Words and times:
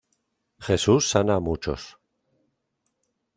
Jesús 0.57 1.11
sana 1.11 1.35
a 1.35 1.39
muchos. 1.49 1.99